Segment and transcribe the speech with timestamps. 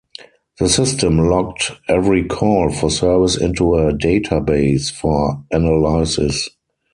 [0.57, 6.49] The system logged every call for service into a database for analysis.